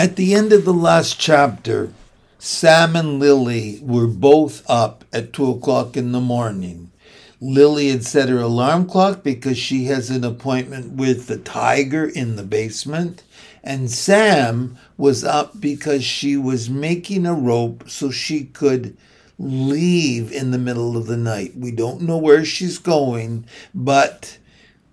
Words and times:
At 0.00 0.16
the 0.16 0.32
end 0.32 0.50
of 0.54 0.64
the 0.64 0.72
last 0.72 1.20
chapter, 1.20 1.92
Sam 2.38 2.96
and 2.96 3.18
Lily 3.18 3.80
were 3.82 4.06
both 4.06 4.62
up 4.66 5.04
at 5.12 5.34
two 5.34 5.50
o'clock 5.50 5.94
in 5.94 6.12
the 6.12 6.22
morning. 6.22 6.90
Lily 7.38 7.90
had 7.90 8.02
set 8.02 8.30
her 8.30 8.38
alarm 8.38 8.86
clock 8.86 9.22
because 9.22 9.58
she 9.58 9.84
has 9.88 10.08
an 10.08 10.24
appointment 10.24 10.92
with 10.92 11.26
the 11.26 11.36
tiger 11.36 12.06
in 12.06 12.36
the 12.36 12.42
basement. 12.42 13.24
And 13.62 13.90
Sam 13.90 14.78
was 14.96 15.22
up 15.22 15.60
because 15.60 16.02
she 16.02 16.34
was 16.34 16.70
making 16.70 17.26
a 17.26 17.34
rope 17.34 17.90
so 17.90 18.10
she 18.10 18.44
could 18.44 18.96
leave 19.38 20.32
in 20.32 20.50
the 20.50 20.56
middle 20.56 20.96
of 20.96 21.08
the 21.08 21.18
night. 21.18 21.58
We 21.58 21.72
don't 21.72 22.00
know 22.00 22.16
where 22.16 22.46
she's 22.46 22.78
going, 22.78 23.44
but 23.74 24.38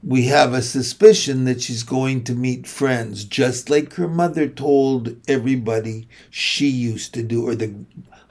we 0.07 0.27
have 0.27 0.53
a 0.53 0.61
suspicion 0.61 1.43
that 1.43 1.61
she's 1.61 1.83
going 1.83 2.23
to 2.23 2.33
meet 2.33 2.65
friends, 2.65 3.25
just 3.25 3.69
like 3.69 3.95
her 3.95 4.07
mother 4.07 4.47
told 4.47 5.17
everybody 5.27 6.07
she 6.29 6.69
used 6.69 7.13
to 7.13 7.21
do, 7.21 7.45
or 7.45 7.55
the 7.55 7.75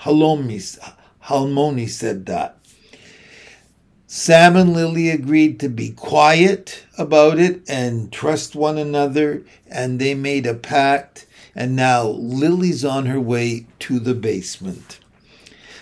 Halomis, 0.01 0.79
Halmoni 1.25 1.87
said 1.87 2.25
that. 2.25 2.57
Sam 4.07 4.57
and 4.57 4.73
Lily 4.73 5.11
agreed 5.11 5.61
to 5.61 5.69
be 5.69 5.91
quiet 5.91 6.87
about 6.97 7.39
it 7.39 7.69
and 7.69 8.11
trust 8.11 8.57
one 8.57 8.79
another, 8.79 9.45
and 9.67 9.99
they 9.99 10.15
made 10.15 10.47
a 10.47 10.55
pact. 10.55 11.27
And 11.55 11.77
now 11.77 12.05
Lily's 12.05 12.87
on 12.87 13.05
her 13.05 13.21
way 13.21 13.67
to 13.81 13.99
the 13.99 14.15
basement. 14.15 14.99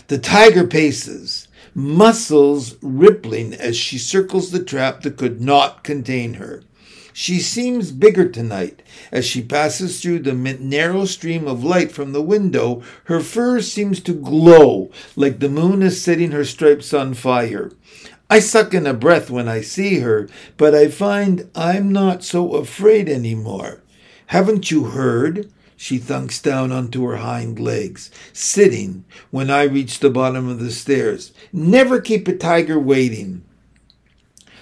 The 0.08 0.18
tiger 0.18 0.66
paces, 0.66 1.43
muscles 1.74 2.76
rippling 2.82 3.52
as 3.54 3.76
she 3.76 3.98
circles 3.98 4.50
the 4.50 4.62
trap 4.62 5.02
that 5.02 5.16
could 5.16 5.40
not 5.40 5.82
contain 5.82 6.34
her. 6.34 6.62
She 7.12 7.38
seems 7.38 7.92
bigger 7.92 8.28
tonight. 8.28 8.82
As 9.12 9.24
she 9.24 9.40
passes 9.40 10.00
through 10.00 10.18
the 10.20 10.32
narrow 10.32 11.04
stream 11.04 11.46
of 11.46 11.62
light 11.62 11.92
from 11.92 12.12
the 12.12 12.20
window, 12.22 12.82
her 13.04 13.20
fur 13.20 13.60
seems 13.60 14.00
to 14.00 14.12
glow 14.12 14.90
like 15.14 15.38
the 15.38 15.48
moon 15.48 15.80
is 15.80 16.02
setting 16.02 16.32
her 16.32 16.44
stripes 16.44 16.92
on 16.92 17.14
fire. 17.14 17.70
I 18.28 18.40
suck 18.40 18.74
in 18.74 18.84
a 18.84 18.94
breath 18.94 19.30
when 19.30 19.48
I 19.48 19.60
see 19.60 20.00
her, 20.00 20.28
but 20.56 20.74
I 20.74 20.88
find 20.88 21.48
I'm 21.54 21.92
not 21.92 22.24
so 22.24 22.54
afraid 22.54 23.08
any 23.08 23.36
more. 23.36 23.80
Haven't 24.26 24.72
you 24.72 24.84
heard? 24.86 25.52
She 25.76 25.98
thunks 25.98 26.40
down 26.40 26.72
onto 26.72 27.04
her 27.04 27.16
hind 27.16 27.58
legs, 27.58 28.10
sitting 28.32 29.04
when 29.30 29.50
I 29.50 29.64
reach 29.64 29.98
the 29.98 30.10
bottom 30.10 30.48
of 30.48 30.60
the 30.60 30.70
stairs. 30.70 31.32
Never 31.52 32.00
keep 32.00 32.28
a 32.28 32.36
tiger 32.36 32.78
waiting. 32.78 33.42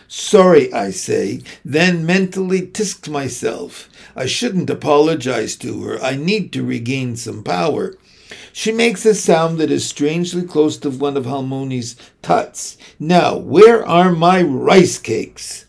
Sorry, 0.08 0.72
I 0.74 0.90
say, 0.90 1.40
then 1.64 2.04
mentally 2.04 2.62
tisk 2.62 3.08
myself. 3.08 3.88
I 4.14 4.26
shouldn't 4.26 4.68
apologize 4.68 5.56
to 5.56 5.84
her. 5.84 6.02
I 6.02 6.16
need 6.16 6.52
to 6.52 6.62
regain 6.62 7.16
some 7.16 7.42
power. 7.42 7.94
She 8.52 8.72
makes 8.72 9.06
a 9.06 9.14
sound 9.14 9.58
that 9.58 9.70
is 9.70 9.88
strangely 9.88 10.42
close 10.42 10.76
to 10.78 10.90
one 10.90 11.16
of 11.16 11.24
Halmoni's 11.24 11.96
tuts. 12.20 12.76
Now, 12.98 13.36
where 13.36 13.86
are 13.86 14.12
my 14.12 14.42
rice 14.42 14.98
cakes? 14.98 15.64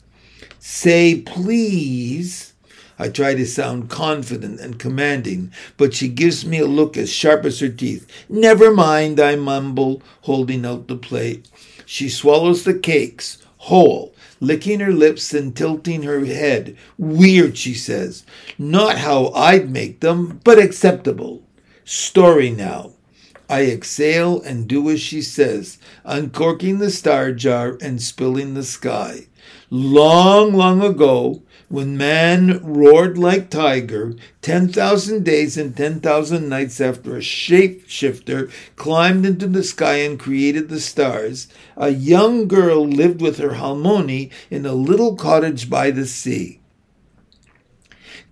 Say 0.59 1.21
please. 1.21 2.52
I 2.99 3.09
try 3.09 3.35
to 3.35 3.45
sound 3.45 3.89
confident 3.89 4.59
and 4.59 4.79
commanding, 4.79 5.51
but 5.77 5.93
she 5.93 6.07
gives 6.07 6.45
me 6.45 6.59
a 6.59 6.67
look 6.67 6.95
as 6.95 7.11
sharp 7.11 7.45
as 7.45 7.59
her 7.59 7.69
teeth. 7.69 8.07
Never 8.29 8.73
mind, 8.73 9.19
I 9.19 9.35
mumble, 9.35 10.01
holding 10.21 10.65
out 10.65 10.87
the 10.87 10.95
plate. 10.95 11.49
She 11.85 12.09
swallows 12.09 12.63
the 12.63 12.77
cakes, 12.77 13.39
whole, 13.57 14.13
licking 14.39 14.79
her 14.79 14.91
lips 14.91 15.33
and 15.33 15.55
tilting 15.55 16.03
her 16.03 16.25
head. 16.25 16.77
Weird, 16.97 17.57
she 17.57 17.73
says. 17.73 18.25
Not 18.57 18.97
how 18.99 19.29
I'd 19.29 19.69
make 19.69 19.99
them, 20.01 20.39
but 20.43 20.59
acceptable. 20.59 21.43
Story 21.85 22.51
now. 22.51 22.91
I 23.49 23.65
exhale 23.65 24.41
and 24.41 24.67
do 24.67 24.89
as 24.89 25.01
she 25.01 25.21
says, 25.21 25.77
uncorking 26.05 26.79
the 26.79 26.89
star 26.89 27.31
jar 27.31 27.77
and 27.81 28.01
spilling 28.01 28.53
the 28.53 28.63
sky. 28.63 29.27
Long, 29.69 30.53
long 30.53 30.81
ago, 30.81 31.43
when 31.73 31.97
man 31.97 32.61
roared 32.61 33.17
like 33.17 33.49
tiger, 33.49 34.13
10,000 34.43 35.25
days 35.25 35.57
and 35.57 35.75
10,000 35.75 36.47
nights 36.47 36.79
after 36.79 37.15
a 37.15 37.19
shapeshifter 37.19 38.51
climbed 38.75 39.25
into 39.25 39.47
the 39.47 39.63
sky 39.63 39.95
and 39.95 40.19
created 40.19 40.69
the 40.69 40.79
stars, 40.79 41.47
a 41.75 41.89
young 41.89 42.47
girl 42.47 42.85
lived 42.85 43.23
with 43.23 43.39
her 43.39 43.55
Halmoni 43.55 44.31
in 44.51 44.67
a 44.67 44.73
little 44.73 45.15
cottage 45.15 45.67
by 45.67 45.89
the 45.89 46.05
sea. 46.05 46.59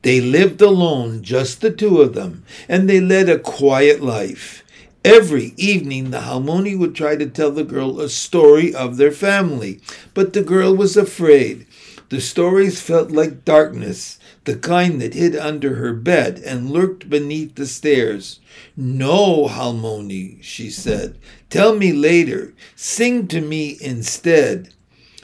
They 0.03 0.21
lived 0.21 0.61
alone, 0.61 1.23
just 1.23 1.61
the 1.61 1.71
two 1.71 1.99
of 1.99 2.13
them, 2.13 2.45
and 2.69 2.87
they 2.87 2.99
led 2.99 3.27
a 3.27 3.39
quiet 3.39 4.03
life. 4.03 4.63
Every 5.03 5.55
evening, 5.57 6.11
the 6.11 6.19
Halmoni 6.19 6.77
would 6.77 6.93
try 6.93 7.15
to 7.15 7.25
tell 7.25 7.49
the 7.49 7.63
girl 7.63 7.99
a 7.99 8.07
story 8.07 8.71
of 8.71 8.97
their 8.97 9.11
family, 9.11 9.81
but 10.13 10.33
the 10.33 10.43
girl 10.43 10.75
was 10.75 10.95
afraid. 10.95 11.65
The 12.11 12.19
stories 12.19 12.81
felt 12.81 13.09
like 13.09 13.45
darkness, 13.45 14.19
the 14.43 14.57
kind 14.57 15.01
that 15.01 15.13
hid 15.13 15.33
under 15.33 15.75
her 15.75 15.93
bed 15.93 16.41
and 16.45 16.69
lurked 16.69 17.09
beneath 17.09 17.55
the 17.55 17.65
stairs. 17.65 18.41
No, 18.75 19.47
Halmoni, 19.47 20.43
she 20.43 20.69
said, 20.69 21.17
tell 21.49 21.73
me 21.73 21.93
later. 21.93 22.53
Sing 22.75 23.29
to 23.29 23.39
me 23.39 23.77
instead. 23.79 24.73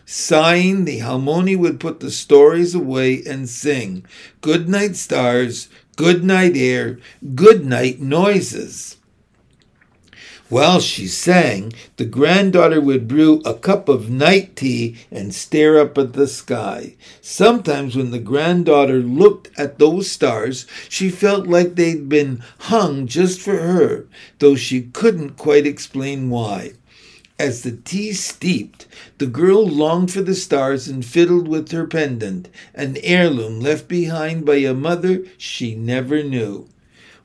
Sighing, 0.06 0.86
the 0.86 1.00
Halmoni 1.00 1.58
would 1.58 1.82
put 1.82 2.00
the 2.00 2.10
stories 2.10 2.74
away 2.74 3.22
and 3.28 3.50
sing, 3.50 4.06
Good 4.40 4.70
night, 4.70 4.96
stars, 4.96 5.68
good 5.98 6.24
night, 6.24 6.56
air, 6.56 7.00
good 7.36 7.66
night, 7.66 8.00
noises. 8.00 8.96
While 10.50 10.80
she 10.80 11.08
sang, 11.08 11.74
the 11.98 12.06
granddaughter 12.06 12.80
would 12.80 13.06
brew 13.06 13.42
a 13.44 13.54
cup 13.54 13.90
of 13.90 14.10
night 14.10 14.56
tea 14.56 14.96
and 15.12 15.34
stare 15.34 15.78
up 15.78 15.98
at 15.98 16.14
the 16.14 16.26
sky. 16.26 16.96
Sometimes, 17.22 17.98
when 17.98 18.12
the 18.12 18.20
granddaughter 18.20 19.00
looked 19.00 19.50
at 19.58 19.78
those 19.78 20.10
stars, 20.10 20.66
she 20.88 21.10
felt 21.10 21.48
like 21.48 21.76
they'd 21.76 22.08
been 22.08 22.42
hung 22.60 23.08
just 23.08 23.42
for 23.42 23.58
her, 23.58 24.06
though 24.40 24.56
she 24.56 24.84
couldn't 24.84 25.32
quite 25.32 25.68
explain 25.68 26.30
why. 26.30 26.72
As 27.38 27.64
the 27.64 27.74
tea 27.74 28.14
steeped, 28.14 28.88
the 29.18 29.28
girl 29.28 29.68
longed 29.68 30.12
for 30.12 30.22
the 30.22 30.34
stars 30.34 30.88
and 30.88 31.06
fiddled 31.06 31.50
with 31.50 31.72
her 31.72 31.86
pendant, 31.86 32.48
an 32.74 32.96
heirloom 33.04 33.60
left 33.60 33.90
behind 33.90 34.46
by 34.46 34.56
a 34.56 34.74
mother 34.74 35.26
she 35.38 35.76
never 35.76 36.24
knew. 36.24 36.70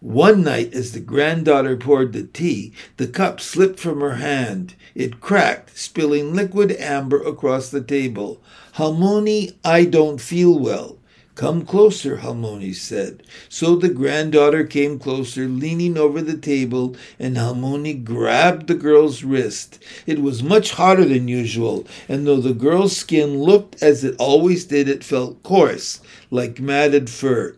One 0.02 0.42
night, 0.42 0.74
as 0.74 0.90
the 0.90 0.98
granddaughter 0.98 1.76
poured 1.76 2.12
the 2.12 2.24
tea, 2.24 2.72
the 2.96 3.06
cup 3.06 3.40
slipped 3.40 3.78
from 3.78 4.00
her 4.00 4.16
hand. 4.16 4.74
It 4.96 5.20
cracked, 5.20 5.78
spilling 5.78 6.34
liquid 6.34 6.72
amber 6.72 7.22
across 7.22 7.68
the 7.68 7.80
table. 7.80 8.42
Halmoni, 8.74 9.54
I 9.64 9.84
don't 9.84 10.20
feel 10.20 10.58
well. 10.58 10.98
Come 11.36 11.64
closer, 11.64 12.16
Halmoni 12.16 12.74
said. 12.74 13.22
So 13.48 13.76
the 13.76 13.90
granddaughter 13.90 14.64
came 14.64 14.98
closer, 14.98 15.46
leaning 15.46 15.96
over 15.96 16.20
the 16.20 16.36
table, 16.36 16.96
and 17.20 17.36
Halmoni 17.36 18.02
grabbed 18.02 18.66
the 18.66 18.74
girl's 18.74 19.22
wrist. 19.22 19.78
It 20.04 20.20
was 20.20 20.42
much 20.42 20.72
hotter 20.72 21.04
than 21.04 21.28
usual, 21.28 21.86
and 22.08 22.26
though 22.26 22.40
the 22.40 22.54
girl's 22.54 22.96
skin 22.96 23.40
looked 23.40 23.80
as 23.80 24.02
it 24.02 24.16
always 24.18 24.64
did, 24.64 24.88
it 24.88 25.04
felt 25.04 25.44
coarse, 25.44 26.00
like 26.28 26.58
matted 26.58 27.08
fur. 27.08 27.54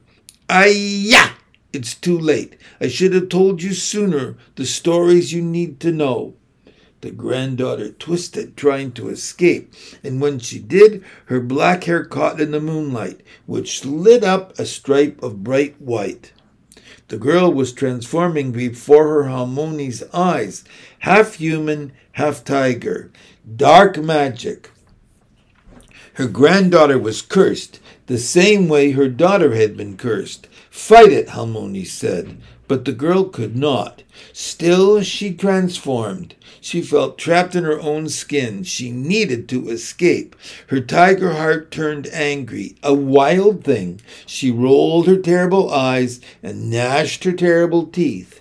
Ayah! 0.51 1.31
It's 1.75 1.95
too 1.95 2.19
late. 2.19 2.57
I 2.81 2.89
should 2.89 3.13
have 3.15 3.29
told 3.29 3.63
you 3.63 3.73
sooner 3.73 4.37
the 4.57 4.67
stories 4.67 5.33
you 5.33 5.43
need 5.43 5.81
to 5.81 5.93
know. 5.93 6.35
The 7.01 7.11
granddaughter 7.11 7.91
twisted, 7.91 8.57
trying 8.57 8.93
to 8.93 9.11
escape, 9.11 9.75
and 10.03 10.21
when 10.21 10.39
she 10.39 10.59
did, 10.59 11.05
her 11.27 11.41
black 11.41 11.85
hair 11.85 12.05
caught 12.05 12.41
in 12.41 12.53
the 12.53 12.61
moonlight, 12.61 13.21
which 13.45 13.85
lit 13.85 14.25
up 14.25 14.59
a 14.59 14.65
stripe 14.65 15.23
of 15.23 15.45
bright 15.45 15.79
white. 15.81 16.33
The 17.09 17.19
girl 17.19 17.53
was 17.53 17.73
transforming 17.73 18.53
before 18.53 19.09
her 19.09 19.25
Halmoni's 19.25 20.03
eyes, 20.15 20.65
half 21.01 21.35
human, 21.35 21.93
half 22.13 22.43
tiger. 22.43 23.13
Dark 23.55 23.99
magic. 23.99 24.71
Her 26.15 26.27
granddaughter 26.27 26.99
was 26.99 27.21
cursed, 27.21 27.81
the 28.07 28.19
same 28.19 28.69
way 28.69 28.91
her 28.91 29.09
daughter 29.09 29.55
had 29.55 29.77
been 29.77 29.97
cursed. 29.97 30.47
Fight 30.71 31.13
it, 31.13 31.29
Halmoni 31.29 31.87
said. 31.87 32.37
But 32.67 32.85
the 32.85 32.93
girl 32.93 33.25
could 33.25 33.57
not. 33.57 34.03
Still, 34.33 35.03
she 35.03 35.33
transformed. 35.33 36.35
She 36.61 36.81
felt 36.81 37.19
trapped 37.19 37.55
in 37.55 37.65
her 37.65 37.81
own 37.81 38.09
skin. 38.09 38.65
She 38.65 38.91
needed 38.91 39.49
to 39.51 39.69
escape. 39.69 40.35
Her 40.69 40.81
tiger 40.81 41.35
heart 41.35 41.71
turned 41.71 42.07
angry, 42.07 42.77
a 42.83 42.95
wild 42.95 43.65
thing. 43.65 44.01
She 44.25 44.51
rolled 44.51 45.07
her 45.07 45.19
terrible 45.19 45.71
eyes 45.71 46.21
and 46.43 46.71
gnashed 46.71 47.25
her 47.25 47.33
terrible 47.33 47.87
teeth. 47.87 48.41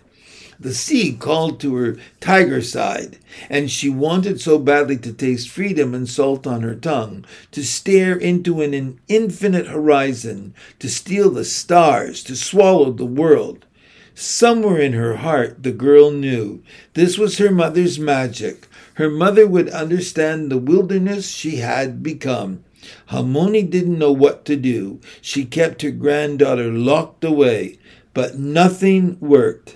The 0.63 0.73
sea 0.73 1.11
called 1.11 1.59
to 1.59 1.75
her 1.75 1.97
tiger 2.21 2.61
side, 2.61 3.17
and 3.49 3.69
she 3.69 3.89
wanted 3.89 4.39
so 4.39 4.57
badly 4.57 4.95
to 4.99 5.11
taste 5.11 5.49
freedom 5.49 5.93
and 5.93 6.07
salt 6.07 6.47
on 6.47 6.61
her 6.61 6.73
tongue, 6.73 7.25
to 7.51 7.65
stare 7.65 8.15
into 8.15 8.61
an 8.61 8.97
infinite 9.09 9.67
horizon, 9.67 10.53
to 10.79 10.87
steal 10.87 11.29
the 11.31 11.43
stars, 11.43 12.23
to 12.23 12.37
swallow 12.37 12.91
the 12.91 13.05
world. 13.05 13.65
Somewhere 14.15 14.79
in 14.79 14.93
her 14.93 15.17
heart, 15.17 15.63
the 15.63 15.73
girl 15.73 16.11
knew 16.11 16.63
this 16.93 17.17
was 17.17 17.39
her 17.39 17.51
mother's 17.51 17.99
magic. 17.99 18.69
Her 18.93 19.09
mother 19.09 19.45
would 19.45 19.67
understand 19.67 20.49
the 20.49 20.57
wilderness 20.57 21.29
she 21.29 21.57
had 21.57 22.01
become. 22.01 22.63
Halmoni 23.09 23.69
didn't 23.69 23.99
know 23.99 24.13
what 24.13 24.45
to 24.45 24.55
do. 24.55 25.01
She 25.21 25.43
kept 25.43 25.81
her 25.81 25.91
granddaughter 25.91 26.71
locked 26.71 27.25
away, 27.25 27.79
but 28.13 28.39
nothing 28.39 29.17
worked. 29.19 29.75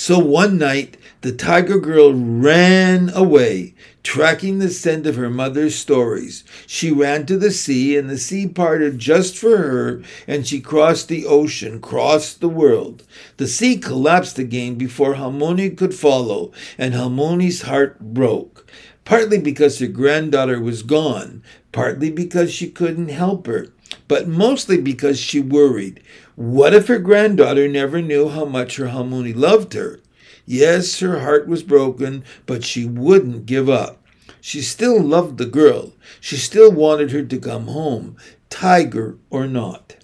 So 0.00 0.20
one 0.20 0.58
night, 0.58 0.96
the 1.22 1.32
tiger 1.32 1.80
girl 1.80 2.14
ran 2.14 3.10
away, 3.10 3.74
tracking 4.04 4.60
the 4.60 4.70
scent 4.70 5.08
of 5.08 5.16
her 5.16 5.28
mother's 5.28 5.74
stories. 5.74 6.44
She 6.68 6.92
ran 6.92 7.26
to 7.26 7.36
the 7.36 7.50
sea, 7.50 7.96
and 7.96 8.08
the 8.08 8.16
sea 8.16 8.46
parted 8.46 9.00
just 9.00 9.36
for 9.36 9.56
her, 9.56 10.02
and 10.28 10.46
she 10.46 10.60
crossed 10.60 11.08
the 11.08 11.26
ocean, 11.26 11.80
crossed 11.80 12.40
the 12.40 12.48
world. 12.48 13.02
The 13.38 13.48
sea 13.48 13.76
collapsed 13.76 14.38
again 14.38 14.76
before 14.76 15.16
Halmoni 15.16 15.76
could 15.76 15.96
follow, 15.96 16.52
and 16.78 16.94
Halmoni's 16.94 17.62
heart 17.62 17.98
broke, 17.98 18.70
partly 19.04 19.38
because 19.38 19.80
her 19.80 19.88
granddaughter 19.88 20.60
was 20.60 20.84
gone, 20.84 21.42
partly 21.72 22.12
because 22.12 22.52
she 22.52 22.70
couldn't 22.70 23.08
help 23.08 23.48
her, 23.48 23.72
but 24.06 24.28
mostly 24.28 24.80
because 24.80 25.18
she 25.18 25.40
worried. 25.40 26.00
What 26.38 26.72
if 26.72 26.86
her 26.86 27.00
granddaughter 27.00 27.66
never 27.66 28.00
knew 28.00 28.28
how 28.28 28.44
much 28.44 28.76
her 28.76 28.86
Halmoni 28.86 29.34
loved 29.34 29.72
her? 29.72 29.98
Yes, 30.46 31.00
her 31.00 31.18
heart 31.18 31.48
was 31.48 31.64
broken, 31.64 32.22
but 32.46 32.62
she 32.62 32.84
wouldn't 32.84 33.44
give 33.44 33.68
up. 33.68 34.06
She 34.40 34.62
still 34.62 35.02
loved 35.02 35.38
the 35.38 35.46
girl. 35.46 35.94
She 36.20 36.36
still 36.36 36.70
wanted 36.70 37.10
her 37.10 37.24
to 37.24 37.40
come 37.40 37.66
home, 37.66 38.16
tiger 38.50 39.18
or 39.30 39.48
not. 39.48 39.96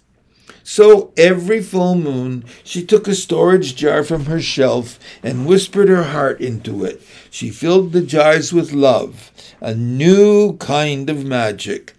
So 0.64 1.12
every 1.16 1.62
full 1.62 1.94
moon, 1.94 2.44
she 2.64 2.84
took 2.84 3.06
a 3.06 3.14
storage 3.14 3.76
jar 3.76 4.02
from 4.02 4.24
her 4.24 4.40
shelf 4.40 4.98
and 5.22 5.46
whispered 5.46 5.88
her 5.88 6.02
heart 6.02 6.40
into 6.40 6.84
it. 6.84 7.00
She 7.30 7.50
filled 7.50 7.92
the 7.92 8.02
jars 8.02 8.52
with 8.52 8.72
love, 8.72 9.30
a 9.60 9.72
new 9.72 10.56
kind 10.56 11.08
of 11.08 11.24
magic. 11.24 11.94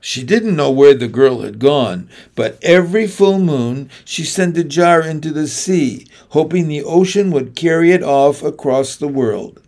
She 0.00 0.22
didn't 0.22 0.56
know 0.56 0.70
where 0.70 0.94
the 0.94 1.08
girl 1.08 1.40
had 1.40 1.58
gone, 1.58 2.08
but 2.34 2.58
every 2.62 3.06
full 3.06 3.38
moon 3.38 3.90
she 4.04 4.24
sent 4.24 4.56
a 4.56 4.64
jar 4.64 5.02
into 5.02 5.30
the 5.30 5.48
sea, 5.48 6.06
hoping 6.30 6.68
the 6.68 6.82
ocean 6.82 7.30
would 7.32 7.56
carry 7.56 7.92
it 7.92 8.02
off 8.02 8.42
across 8.42 8.96
the 8.96 9.08
world. 9.08 9.60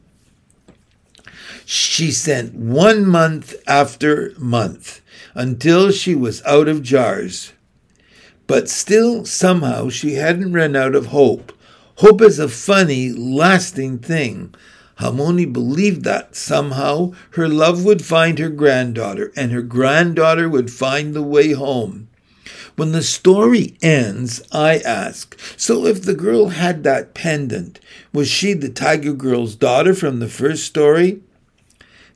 She 1.64 2.10
sent 2.10 2.54
one 2.54 3.06
month 3.06 3.54
after 3.66 4.32
month 4.38 5.00
until 5.34 5.90
she 5.90 6.14
was 6.14 6.42
out 6.44 6.68
of 6.68 6.82
jars. 6.82 7.52
But 8.46 8.68
still, 8.68 9.24
somehow, 9.24 9.88
she 9.88 10.14
hadn't 10.14 10.52
run 10.52 10.74
out 10.74 10.96
of 10.96 11.06
hope. 11.06 11.52
Hope 11.96 12.20
is 12.22 12.40
a 12.40 12.48
funny, 12.48 13.12
lasting 13.12 14.00
thing. 14.00 14.54
Halmoni 15.00 15.50
believed 15.50 16.04
that 16.04 16.36
somehow 16.36 17.12
her 17.30 17.48
love 17.48 17.84
would 17.84 18.04
find 18.04 18.38
her 18.38 18.50
granddaughter, 18.50 19.32
and 19.34 19.50
her 19.50 19.62
granddaughter 19.62 20.48
would 20.48 20.70
find 20.70 21.14
the 21.14 21.22
way 21.22 21.52
home. 21.52 22.08
When 22.76 22.92
the 22.92 23.02
story 23.02 23.76
ends, 23.82 24.42
I 24.52 24.78
ask, 24.78 25.38
so 25.56 25.86
if 25.86 26.02
the 26.02 26.14
girl 26.14 26.48
had 26.48 26.84
that 26.84 27.14
pendant, 27.14 27.80
was 28.12 28.28
she 28.28 28.52
the 28.52 28.68
tiger 28.68 29.12
girl's 29.14 29.54
daughter 29.54 29.94
from 29.94 30.18
the 30.18 30.28
first 30.28 30.64
story? 30.64 31.20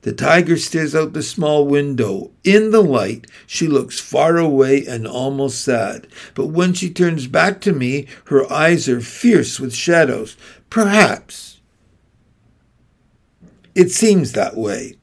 The 0.02 0.12
tiger 0.12 0.58
stares 0.58 0.94
out 0.94 1.14
the 1.14 1.22
small 1.22 1.66
window. 1.66 2.30
In 2.44 2.70
the 2.70 2.82
light, 2.82 3.26
she 3.46 3.66
looks 3.66 3.98
far 3.98 4.36
away 4.36 4.84
and 4.86 5.06
almost 5.06 5.62
sad. 5.62 6.06
But 6.34 6.48
when 6.48 6.74
she 6.74 6.90
turns 6.90 7.26
back 7.26 7.62
to 7.62 7.72
me, 7.72 8.06
her 8.26 8.50
eyes 8.52 8.86
are 8.90 9.00
fierce 9.00 9.58
with 9.58 9.74
shadows. 9.74 10.36
Perhaps 10.68 11.53
it 13.74 13.90
seems 13.90 14.32
that 14.32 14.56
way. 14.56 14.94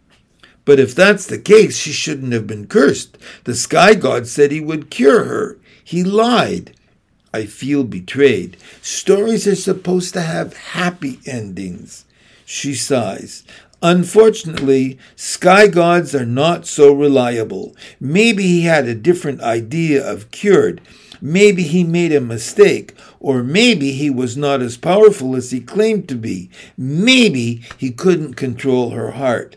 But 0.63 0.79
if 0.79 0.93
that's 0.93 1.25
the 1.25 1.39
case, 1.39 1.77
she 1.77 1.91
shouldn't 1.91 2.33
have 2.33 2.47
been 2.47 2.67
cursed. 2.67 3.17
The 3.43 3.55
sky 3.55 3.93
god 3.95 4.27
said 4.27 4.51
he 4.51 4.59
would 4.59 4.91
cure 4.91 5.25
her. 5.25 5.57
He 5.83 6.03
lied. 6.03 6.75
I 7.33 7.45
feel 7.45 7.83
betrayed. 7.83 8.57
Stories 8.81 9.47
are 9.47 9.55
supposed 9.55 10.13
to 10.13 10.21
have 10.21 10.55
happy 10.55 11.19
endings. 11.25 12.05
She 12.45 12.75
sighs. 12.75 13.43
Unfortunately, 13.81 14.99
sky 15.15 15.67
gods 15.67 16.13
are 16.13 16.25
not 16.25 16.67
so 16.67 16.93
reliable. 16.93 17.75
Maybe 17.99 18.43
he 18.43 18.63
had 18.63 18.87
a 18.87 18.93
different 18.93 19.41
idea 19.41 20.07
of 20.07 20.29
cured. 20.29 20.81
Maybe 21.19 21.63
he 21.63 21.83
made 21.83 22.11
a 22.11 22.21
mistake, 22.21 22.93
or 23.21 23.43
maybe 23.43 23.91
he 23.91 24.09
was 24.09 24.35
not 24.35 24.63
as 24.63 24.77
powerful 24.77 25.35
as 25.35 25.51
he 25.51 25.61
claimed 25.61 26.09
to 26.09 26.15
be. 26.15 26.49
Maybe 26.75 27.61
he 27.77 27.91
couldn't 27.91 28.33
control 28.33 28.89
her 28.89 29.11
heart. 29.11 29.55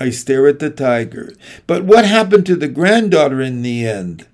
I 0.00 0.08
stare 0.08 0.48
at 0.48 0.58
the 0.58 0.70
tiger. 0.70 1.34
But 1.66 1.84
what 1.84 2.06
happened 2.06 2.46
to 2.46 2.56
the 2.56 2.66
granddaughter 2.66 3.42
in 3.42 3.60
the 3.60 3.86
end? 3.86 4.26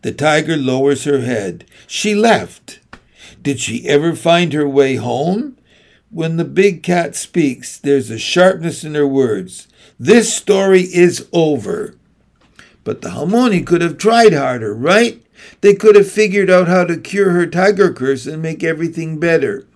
The 0.00 0.12
tiger 0.12 0.56
lowers 0.56 1.04
her 1.04 1.20
head. 1.20 1.66
She 1.86 2.14
left. 2.14 2.80
Did 3.42 3.60
she 3.60 3.86
ever 3.86 4.16
find 4.16 4.54
her 4.54 4.68
way 4.68 4.96
home? 4.96 5.58
When 6.10 6.38
the 6.38 6.44
big 6.44 6.82
cat 6.82 7.14
speaks, 7.14 7.76
there's 7.76 8.10
a 8.10 8.18
sharpness 8.18 8.82
in 8.82 8.94
her 8.94 9.06
words. 9.06 9.68
This 10.00 10.34
story 10.34 10.82
is 10.82 11.28
over. 11.32 11.96
But 12.82 13.02
the 13.02 13.10
Halmoni 13.10 13.66
could 13.66 13.82
have 13.82 13.98
tried 13.98 14.32
harder, 14.32 14.74
right? 14.74 15.23
They 15.60 15.74
could 15.74 15.96
have 15.96 16.10
figured 16.10 16.50
out 16.50 16.68
how 16.68 16.84
to 16.84 16.96
cure 16.96 17.30
her 17.30 17.46
tiger 17.46 17.92
curse 17.92 18.26
and 18.26 18.42
make 18.42 18.62
everything 18.62 19.18
better. 19.18 19.66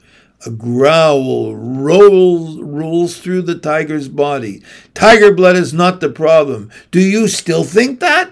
A 0.46 0.50
growl 0.50 1.56
rolls, 1.56 2.60
rolls 2.60 3.18
through 3.18 3.42
the 3.42 3.58
tiger's 3.58 4.08
body. 4.08 4.62
Tiger 4.94 5.34
blood 5.34 5.56
is 5.56 5.72
not 5.72 6.00
the 6.00 6.10
problem. 6.10 6.70
Do 6.90 7.00
you 7.00 7.26
still 7.26 7.64
think 7.64 8.00
that? 8.00 8.30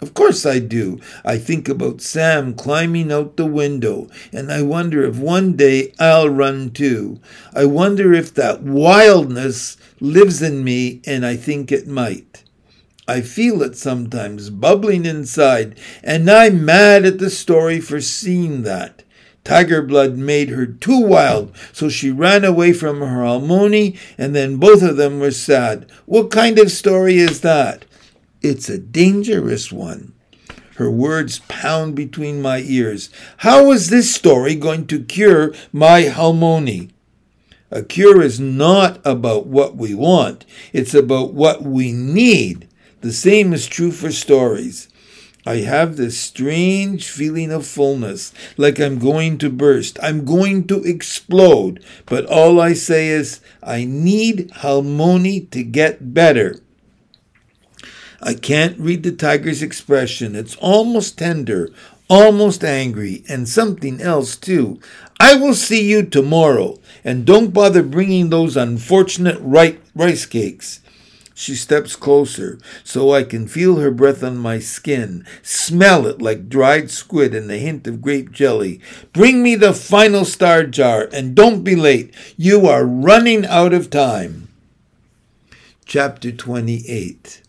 Of 0.00 0.12
course 0.12 0.44
I 0.44 0.58
do. 0.58 1.00
I 1.24 1.38
think 1.38 1.66
about 1.66 2.02
Sam 2.02 2.52
climbing 2.52 3.10
out 3.10 3.38
the 3.38 3.46
window, 3.46 4.10
and 4.32 4.52
I 4.52 4.60
wonder 4.60 5.02
if 5.02 5.16
one 5.16 5.56
day 5.56 5.94
I'll 5.98 6.28
run 6.28 6.70
too. 6.70 7.20
I 7.54 7.64
wonder 7.64 8.12
if 8.12 8.34
that 8.34 8.62
wildness 8.62 9.78
lives 10.00 10.42
in 10.42 10.62
me, 10.62 11.00
and 11.06 11.24
I 11.24 11.36
think 11.36 11.72
it 11.72 11.86
might. 11.88 12.43
I 13.06 13.20
feel 13.20 13.62
it 13.62 13.76
sometimes 13.76 14.48
bubbling 14.48 15.04
inside, 15.04 15.78
and 16.02 16.30
I'm 16.30 16.64
mad 16.64 17.04
at 17.04 17.18
the 17.18 17.28
story 17.28 17.78
for 17.80 18.00
seeing 18.00 18.62
that. 18.62 19.02
Tiger 19.44 19.82
blood 19.82 20.16
made 20.16 20.48
her 20.48 20.64
too 20.64 21.00
wild, 21.00 21.54
so 21.70 21.90
she 21.90 22.10
ran 22.10 22.44
away 22.44 22.72
from 22.72 23.00
her 23.00 23.22
Halmoni, 23.22 23.98
and 24.16 24.34
then 24.34 24.56
both 24.56 24.82
of 24.82 24.96
them 24.96 25.20
were 25.20 25.30
sad. 25.30 25.90
What 26.06 26.30
kind 26.30 26.58
of 26.58 26.70
story 26.70 27.18
is 27.18 27.42
that? 27.42 27.84
It's 28.40 28.70
a 28.70 28.78
dangerous 28.78 29.70
one. 29.70 30.14
Her 30.76 30.90
words 30.90 31.40
pound 31.46 31.94
between 31.94 32.40
my 32.40 32.60
ears. 32.60 33.10
How 33.38 33.70
is 33.70 33.90
this 33.90 34.14
story 34.14 34.54
going 34.54 34.86
to 34.86 35.04
cure 35.04 35.54
my 35.72 36.04
Halmoni? 36.04 36.90
A 37.70 37.82
cure 37.82 38.22
is 38.22 38.40
not 38.40 38.98
about 39.04 39.46
what 39.46 39.76
we 39.76 39.94
want, 39.94 40.46
it's 40.72 40.94
about 40.94 41.34
what 41.34 41.62
we 41.62 41.92
need. 41.92 42.66
The 43.04 43.12
same 43.12 43.52
is 43.52 43.66
true 43.66 43.92
for 43.92 44.10
stories. 44.10 44.88
I 45.44 45.56
have 45.56 45.98
this 45.98 46.16
strange 46.16 47.06
feeling 47.06 47.52
of 47.52 47.66
fullness, 47.66 48.32
like 48.56 48.80
I'm 48.80 48.98
going 48.98 49.36
to 49.44 49.50
burst. 49.50 49.98
I'm 50.02 50.24
going 50.24 50.66
to 50.68 50.82
explode. 50.84 51.84
But 52.06 52.24
all 52.24 52.58
I 52.58 52.72
say 52.72 53.08
is, 53.08 53.42
I 53.62 53.84
need 53.84 54.50
Halmoni 54.62 55.50
to 55.50 55.62
get 55.62 56.14
better. 56.14 56.60
I 58.22 58.32
can't 58.32 58.80
read 58.80 59.02
the 59.02 59.12
tiger's 59.12 59.60
expression. 59.60 60.34
It's 60.34 60.56
almost 60.56 61.18
tender, 61.18 61.68
almost 62.08 62.64
angry, 62.64 63.22
and 63.28 63.46
something 63.46 64.00
else 64.00 64.34
too. 64.34 64.80
I 65.20 65.34
will 65.34 65.52
see 65.52 65.90
you 65.90 66.04
tomorrow, 66.04 66.78
and 67.04 67.26
don't 67.26 67.52
bother 67.52 67.82
bringing 67.82 68.30
those 68.30 68.56
unfortunate 68.56 69.40
rice 69.42 70.24
cakes. 70.24 70.80
She 71.34 71.56
steps 71.56 71.96
closer 71.96 72.58
so 72.84 73.12
I 73.12 73.24
can 73.24 73.48
feel 73.48 73.76
her 73.76 73.90
breath 73.90 74.22
on 74.22 74.36
my 74.36 74.60
skin, 74.60 75.26
smell 75.42 76.06
it 76.06 76.22
like 76.22 76.48
dried 76.48 76.90
squid 76.90 77.34
and 77.34 77.50
the 77.50 77.58
hint 77.58 77.86
of 77.88 78.00
grape 78.00 78.30
jelly. 78.30 78.80
Bring 79.12 79.42
me 79.42 79.56
the 79.56 79.74
final 79.74 80.24
star 80.24 80.62
jar 80.64 81.08
and 81.12 81.34
don't 81.34 81.64
be 81.64 81.74
late. 81.74 82.14
You 82.36 82.68
are 82.68 82.86
running 82.86 83.44
out 83.46 83.72
of 83.72 83.90
time. 83.90 84.48
Chapter 85.84 86.30
28 86.30 87.42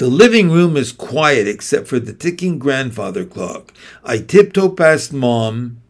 the 0.00 0.08
living 0.08 0.50
room 0.50 0.78
is 0.78 0.92
quiet 0.92 1.46
except 1.46 1.86
for 1.86 2.00
the 2.00 2.14
ticking 2.14 2.58
grandfather 2.58 3.26
clock. 3.26 3.74
I 4.02 4.16
tiptoe 4.16 4.70
past 4.70 5.12
Mom, 5.12 5.82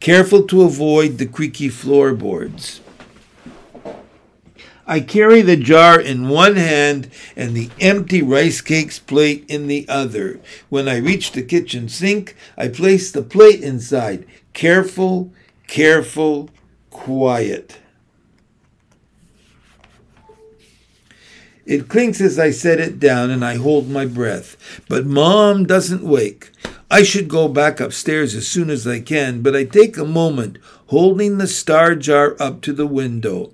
careful 0.00 0.42
to 0.48 0.62
avoid 0.62 1.18
the 1.18 1.26
creaky 1.26 1.68
floorboards. 1.68 2.80
I 4.86 5.00
carry 5.00 5.40
the 5.40 5.56
jar 5.56 5.98
in 5.98 6.28
one 6.28 6.56
hand 6.56 7.10
and 7.36 7.54
the 7.54 7.70
empty 7.80 8.20
rice 8.22 8.60
cakes 8.60 8.98
plate 8.98 9.44
in 9.48 9.66
the 9.66 9.86
other. 9.88 10.40
When 10.68 10.88
I 10.88 10.98
reach 10.98 11.32
the 11.32 11.42
kitchen 11.42 11.88
sink, 11.88 12.36
I 12.56 12.68
place 12.68 13.10
the 13.10 13.22
plate 13.22 13.62
inside. 13.62 14.26
Careful, 14.52 15.32
careful, 15.66 16.50
quiet. 16.90 17.78
It 21.66 21.88
clinks 21.88 22.20
as 22.20 22.38
I 22.38 22.50
set 22.50 22.78
it 22.78 23.00
down 23.00 23.30
and 23.30 23.42
I 23.42 23.56
hold 23.56 23.88
my 23.88 24.04
breath. 24.04 24.82
But 24.86 25.06
Mom 25.06 25.64
doesn't 25.64 26.04
wake. 26.04 26.50
I 26.90 27.02
should 27.02 27.28
go 27.28 27.48
back 27.48 27.80
upstairs 27.80 28.34
as 28.34 28.46
soon 28.46 28.68
as 28.68 28.86
I 28.86 29.00
can, 29.00 29.40
but 29.40 29.56
I 29.56 29.64
take 29.64 29.96
a 29.96 30.04
moment 30.04 30.58
holding 30.88 31.38
the 31.38 31.46
star 31.46 31.94
jar 31.94 32.36
up 32.38 32.60
to 32.62 32.74
the 32.74 32.86
window. 32.86 33.53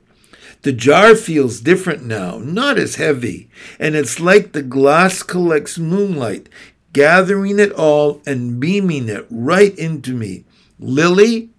The 0.62 0.72
jar 0.72 1.14
feels 1.14 1.60
different 1.60 2.04
now, 2.04 2.38
not 2.38 2.78
as 2.78 2.96
heavy, 2.96 3.48
and 3.78 3.94
it's 3.94 4.20
like 4.20 4.52
the 4.52 4.62
glass 4.62 5.22
collects 5.22 5.78
moonlight, 5.78 6.48
gathering 6.92 7.58
it 7.58 7.72
all 7.72 8.20
and 8.26 8.60
beaming 8.60 9.08
it 9.08 9.26
right 9.30 9.76
into 9.78 10.14
me. 10.14 10.44
Lily, 10.78 11.50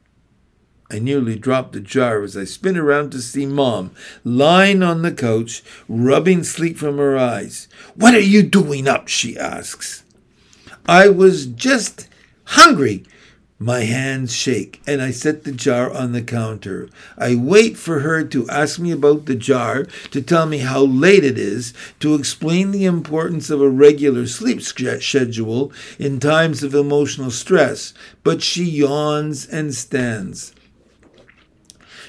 I 0.91 1.00
nearly 1.00 1.38
drop 1.38 1.72
the 1.72 1.79
jar 1.79 2.22
as 2.22 2.36
I 2.36 2.43
spin 2.43 2.77
around 2.77 3.12
to 3.12 3.22
see 3.22 3.46
Mom 3.46 3.91
lying 4.24 4.84
on 4.84 5.01
the 5.01 5.12
couch, 5.12 5.63
rubbing 5.88 6.43
sleep 6.43 6.77
from 6.77 6.98
her 6.98 7.17
eyes. 7.17 7.70
What 7.96 8.13
are 8.13 8.20
you 8.20 8.43
doing 8.43 8.88
up? 8.88 9.08
she 9.08 9.38
asks. 9.38 10.03
I 10.86 11.08
was 11.08 11.46
just 11.46 12.08
hungry. 12.43 13.03
My 13.62 13.82
hands 13.82 14.36
shake 14.36 14.82
and 14.88 15.03
I 15.03 15.12
set 15.12 15.44
the 15.44 15.51
jar 15.51 15.94
on 15.94 16.13
the 16.13 16.24
counter. 16.24 16.89
I 17.15 17.36
wait 17.36 17.77
for 17.77 18.00
her 18.00 18.24
to 18.24 18.50
ask 18.50 18.80
me 18.80 18.89
about 18.89 19.27
the 19.27 19.36
jar, 19.36 19.86
to 20.10 20.20
tell 20.20 20.48
me 20.48 20.58
how 20.58 20.82
late 20.82 21.24
it 21.24 21.38
is, 21.38 21.72
to 22.00 22.15
explain 22.15 22.72
the 22.72 22.86
importance 22.86 23.51
of 23.51 23.62
a 23.62 23.70
regular 23.70 24.25
sleep 24.25 24.63
schedule 24.63 25.72
in 26.00 26.20
times 26.20 26.63
of 26.63 26.74
emotional 26.74 27.30
stress, 27.30 27.94
but 28.24 28.41
she 28.41 28.63
yawns 28.63 29.48
and 29.48 29.75
stands. 29.75 30.56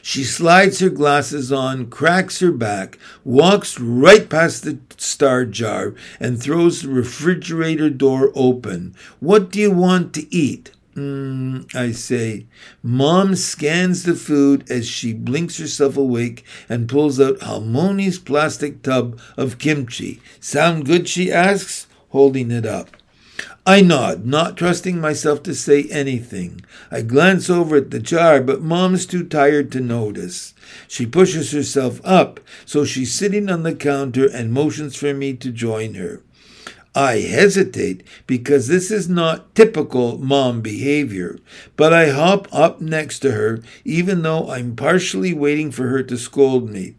She 0.01 0.25
slides 0.25 0.79
her 0.79 0.89
glasses 0.89 1.53
on, 1.53 1.91
cracks 1.91 2.41
her 2.41 2.51
back, 2.51 2.99
walks 3.25 3.79
right 3.79 4.27
past 4.27 4.65
the 4.65 4.79
star 4.97 5.45
jar, 5.45 5.93
and 6.19 6.43
throws 6.43 6.81
the 6.81 6.89
refrigerator 6.89 7.91
door 7.91 8.33
open. 8.35 8.95
What 9.21 9.51
do 9.51 9.61
you 9.61 9.71
want 9.71 10.15
to 10.15 10.35
eat? 10.35 10.71
Mm, 10.95 11.75
I 11.75 11.93
say. 11.93 12.47
Mom 12.83 13.35
scans 13.35 14.03
the 14.03 14.15
food 14.15 14.71
as 14.71 14.87
she 14.87 15.15
blinks 15.15 15.57
herself 15.59 15.97
awake 15.97 16.45
and 16.69 16.89
pulls 16.89 17.19
out 17.19 17.41
Halmoni's 17.41 18.19
plastic 18.19 18.83
tub 18.83 19.19
of 19.37 19.59
kimchi. 19.59 20.21
Sound 20.39 20.85
good? 20.85 21.09
she 21.09 21.33
asks, 21.33 21.87
holding 22.11 22.51
it 22.51 22.67
up. 22.67 22.91
I 23.65 23.81
nod, 23.81 24.27
not 24.27 24.57
trusting 24.57 25.01
myself 25.01 25.43
to 25.45 25.55
say 25.55 25.85
anything. 25.85 26.63
I 26.91 27.03
glance 27.03 27.49
over 27.49 27.77
at 27.77 27.91
the 27.91 28.01
jar, 28.01 28.41
but 28.43 28.61
Mom's 28.61 29.07
too 29.07 29.25
tired 29.25 29.71
to 29.73 29.81
notice. 29.81 30.53
She 30.89 31.07
pushes 31.07 31.53
herself 31.53 32.01
up, 32.05 32.41
so 32.67 32.85
she's 32.85 33.15
sitting 33.15 33.49
on 33.49 33.63
the 33.63 33.75
counter 33.75 34.27
and 34.27 34.53
motions 34.53 34.97
for 34.97 35.15
me 35.15 35.35
to 35.35 35.51
join 35.51 35.95
her. 35.95 36.21
I 36.95 37.21
hesitate 37.21 38.03
because 38.27 38.69
this 38.69 38.91
is 38.91 39.09
not 39.09 39.55
typical 39.55 40.19
mom 40.19 40.61
behavior, 40.61 41.39
but 41.75 41.93
I 41.93 42.11
hop 42.11 42.49
up 42.53 42.83
next 42.83 43.21
to 43.21 43.33
her, 43.33 43.61
even 43.85 44.23
though 44.23 44.51
I'm 44.51 44.77
partially 44.77 45.33
waiting 45.33 45.71
for 45.71 45.89
her 45.89 46.03
to 46.03 46.19
scold 46.19 46.69
me. 46.69 46.97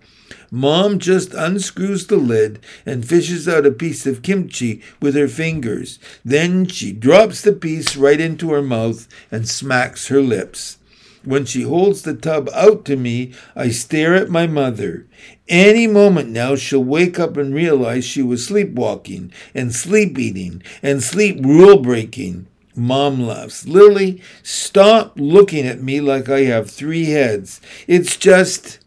Mom 0.49 0.97
just 0.97 1.33
unscrews 1.33 2.07
the 2.07 2.17
lid 2.17 2.59
and 2.85 3.07
fishes 3.07 3.47
out 3.47 3.65
a 3.65 3.71
piece 3.71 4.05
of 4.07 4.21
kimchi 4.23 4.81
with 4.99 5.15
her 5.15 5.27
fingers. 5.27 5.99
Then 6.25 6.65
she 6.65 6.91
drops 6.91 7.41
the 7.41 7.53
piece 7.53 7.95
right 7.95 8.19
into 8.19 8.51
her 8.51 8.61
mouth 8.61 9.07
and 9.31 9.47
smacks 9.47 10.07
her 10.07 10.21
lips. 10.21 10.77
When 11.25 11.45
she 11.45 11.61
holds 11.61 12.01
the 12.01 12.13
tub 12.13 12.49
out 12.53 12.83
to 12.85 12.97
me, 12.97 13.33
I 13.55 13.69
stare 13.69 14.13
at 14.13 14.29
my 14.29 14.45
mother. 14.45 15.07
Any 15.47 15.87
moment 15.87 16.29
now, 16.29 16.55
she'll 16.55 16.83
wake 16.83 17.17
up 17.17 17.37
and 17.37 17.53
realize 17.53 18.03
she 18.03 18.21
was 18.21 18.45
sleepwalking 18.45 19.31
and 19.55 19.73
sleep 19.73 20.19
eating 20.19 20.61
and 20.81 21.01
sleep 21.01 21.43
rule 21.43 21.79
breaking. 21.79 22.47
Mom 22.75 23.21
laughs. 23.21 23.65
Lily, 23.67 24.21
stop 24.41 25.13
looking 25.15 25.65
at 25.65 25.81
me 25.81 26.01
like 26.01 26.27
I 26.27 26.41
have 26.41 26.69
three 26.69 27.05
heads. 27.05 27.61
It's 27.87 28.17
just. 28.17 28.79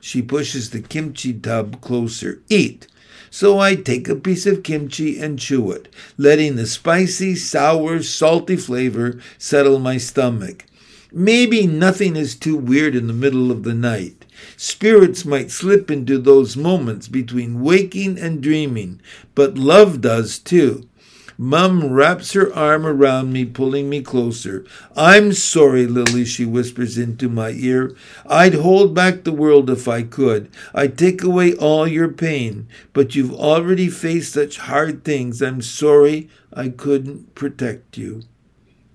She 0.00 0.22
pushes 0.22 0.70
the 0.70 0.80
kimchi 0.80 1.34
tub 1.34 1.80
closer. 1.80 2.40
Eat. 2.48 2.86
So 3.30 3.58
I 3.58 3.76
take 3.76 4.08
a 4.08 4.16
piece 4.16 4.46
of 4.46 4.62
kimchi 4.62 5.18
and 5.18 5.38
chew 5.38 5.70
it, 5.72 5.92
letting 6.18 6.56
the 6.56 6.66
spicy, 6.66 7.34
sour, 7.34 8.02
salty 8.02 8.56
flavor 8.56 9.20
settle 9.38 9.78
my 9.78 9.96
stomach. 9.96 10.66
Maybe 11.14 11.66
nothing 11.66 12.16
is 12.16 12.34
too 12.34 12.56
weird 12.56 12.94
in 12.94 13.06
the 13.06 13.12
middle 13.12 13.50
of 13.50 13.64
the 13.64 13.74
night. 13.74 14.24
Spirits 14.56 15.26
might 15.26 15.50
slip 15.50 15.90
into 15.90 16.16
those 16.16 16.56
moments 16.56 17.06
between 17.06 17.60
waking 17.60 18.18
and 18.18 18.42
dreaming, 18.42 18.98
but 19.34 19.58
love 19.58 20.00
does 20.00 20.38
too. 20.38 20.88
Mum 21.36 21.92
wraps 21.92 22.32
her 22.32 22.54
arm 22.54 22.86
around 22.86 23.30
me, 23.32 23.44
pulling 23.44 23.90
me 23.90 24.00
closer. 24.00 24.64
I'm 24.96 25.34
sorry, 25.34 25.86
Lily, 25.86 26.24
she 26.24 26.46
whispers 26.46 26.96
into 26.96 27.28
my 27.28 27.50
ear. 27.50 27.94
I'd 28.24 28.54
hold 28.54 28.94
back 28.94 29.24
the 29.24 29.32
world 29.32 29.68
if 29.68 29.88
I 29.88 30.04
could. 30.04 30.50
I'd 30.74 30.96
take 30.96 31.22
away 31.22 31.54
all 31.54 31.86
your 31.86 32.08
pain. 32.08 32.68
But 32.92 33.14
you've 33.14 33.34
already 33.34 33.88
faced 33.88 34.32
such 34.32 34.58
hard 34.58 35.04
things. 35.04 35.42
I'm 35.42 35.62
sorry 35.62 36.30
I 36.52 36.68
couldn't 36.68 37.34
protect 37.34 37.98
you. 37.98 38.22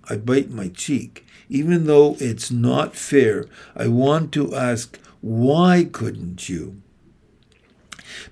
I 0.10 0.18
bite 0.18 0.50
my 0.50 0.70
cheek. 0.70 1.26
Even 1.50 1.86
though 1.86 2.18
it's 2.20 2.52
not 2.52 2.96
fair, 2.96 3.46
I 3.76 3.88
want 3.88 4.32
to 4.34 4.56
ask, 4.56 5.00
why 5.22 5.88
couldn't 5.92 6.50
you? 6.50 6.82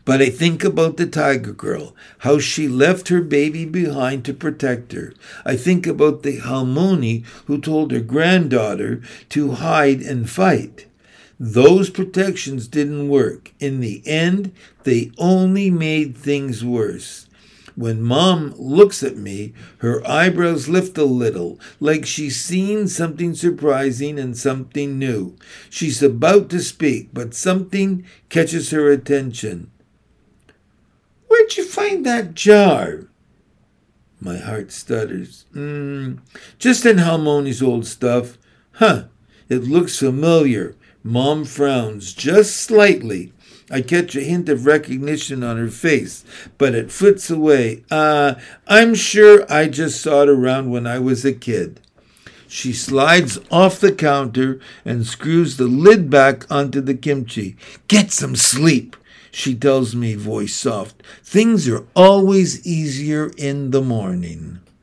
But 0.03 0.21
I 0.21 0.29
think 0.29 0.63
about 0.63 0.97
the 0.97 1.05
tiger 1.05 1.51
girl, 1.51 1.95
how 2.19 2.39
she 2.39 2.67
left 2.67 3.09
her 3.09 3.21
baby 3.21 3.65
behind 3.65 4.25
to 4.25 4.33
protect 4.33 4.93
her. 4.93 5.13
I 5.45 5.55
think 5.55 5.85
about 5.87 6.23
the 6.23 6.39
Halmoni 6.39 7.25
who 7.45 7.59
told 7.59 7.91
her 7.91 7.99
granddaughter 7.99 9.01
to 9.29 9.51
hide 9.51 10.01
and 10.01 10.29
fight. 10.29 10.87
Those 11.39 11.89
protections 11.89 12.67
didn't 12.67 13.09
work. 13.09 13.51
In 13.59 13.81
the 13.81 14.01
end, 14.05 14.53
they 14.83 15.11
only 15.17 15.69
made 15.69 16.15
things 16.15 16.63
worse. 16.63 17.27
When 17.75 18.01
Mom 18.01 18.53
looks 18.57 19.03
at 19.03 19.17
me, 19.17 19.53
her 19.79 20.05
eyebrows 20.07 20.69
lift 20.69 20.97
a 20.97 21.03
little, 21.03 21.59
like 21.81 22.05
she's 22.05 22.39
seen 22.39 22.87
something 22.87 23.35
surprising 23.35 24.17
and 24.17 24.37
something 24.37 24.97
new. 24.97 25.35
She's 25.69 26.01
about 26.01 26.49
to 26.51 26.61
speak, 26.61 27.09
but 27.13 27.33
something 27.33 28.05
catches 28.29 28.71
her 28.71 28.89
attention. 28.89 29.71
Where'd 31.27 31.57
you 31.57 31.65
find 31.65 32.05
that 32.05 32.33
jar? 32.33 33.07
My 34.21 34.37
heart 34.37 34.71
stutters. 34.71 35.45
Mm, 35.53 36.19
just 36.57 36.85
in 36.85 36.97
Halmoni's 36.97 37.61
old 37.61 37.85
stuff. 37.85 38.37
Huh, 38.73 39.05
it 39.49 39.63
looks 39.63 39.99
familiar. 39.99 40.75
Mom 41.03 41.43
frowns 41.43 42.13
just 42.13 42.55
slightly. 42.55 43.33
I 43.71 43.81
catch 43.81 44.15
a 44.15 44.21
hint 44.21 44.49
of 44.49 44.65
recognition 44.65 45.43
on 45.43 45.57
her 45.57 45.69
face, 45.69 46.23
but 46.57 46.75
it 46.75 46.91
flits 46.91 47.29
away. 47.29 47.83
Uh, 47.89 48.35
I'm 48.67 48.93
sure 48.93 49.51
I 49.51 49.67
just 49.67 50.01
saw 50.01 50.23
it 50.23 50.29
around 50.29 50.69
when 50.69 50.85
I 50.85 50.99
was 50.99 51.25
a 51.25 51.33
kid. 51.33 51.79
She 52.47 52.73
slides 52.73 53.39
off 53.49 53.79
the 53.79 53.91
counter 53.91 54.59
and 54.85 55.05
screws 55.05 55.57
the 55.57 55.65
lid 55.65 56.09
back 56.09 56.49
onto 56.51 56.79
the 56.79 56.93
kimchi. 56.93 57.57
Get 57.87 58.11
some 58.11 58.35
sleep 58.35 58.95
she 59.35 59.53
tells 59.53 59.93
me, 59.93 60.15
voice 60.15 60.55
soft. 60.55 61.03
Things 61.21 61.67
are 61.67 61.85
always 61.93 62.65
easier 62.65 63.31
in 63.37 63.71
the 63.71 63.81
morning. 63.81 64.61